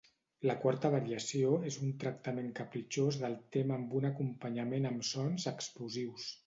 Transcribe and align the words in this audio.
La 0.51 0.53
quarta 0.61 0.89
variació 0.95 1.51
és 1.73 1.77
un 1.87 1.91
tractament 2.05 2.49
capritxós 2.61 3.21
del 3.25 3.39
tema 3.57 3.79
amb 3.79 3.97
un 4.01 4.13
acompanyament 4.13 4.93
amb 4.93 5.11
sons 5.15 5.49
explosius. 5.57 6.31